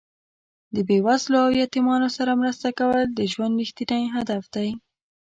[0.73, 4.69] د بې وزلو او یتیمانو سره مرسته کول د ژوند رښتیني هدف دی.